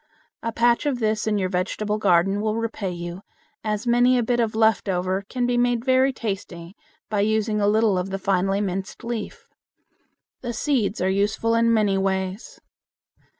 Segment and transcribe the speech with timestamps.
[0.41, 3.21] A patch of this in your vegetable garden will repay you,
[3.63, 6.75] as many a bit of left over can be made very tasty
[7.07, 9.45] by using a little of the finely minced leaf.
[10.41, 12.59] The seeds are useful in many ways.